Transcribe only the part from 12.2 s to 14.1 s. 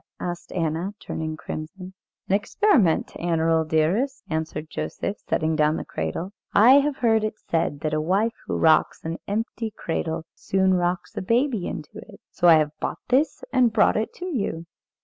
So I have bought this and brought